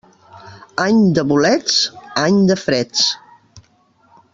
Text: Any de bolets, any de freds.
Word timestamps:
Any 0.85 1.01
de 1.19 1.25
bolets, 1.33 1.77
any 2.25 2.41
de 2.53 2.59
freds. 2.65 3.07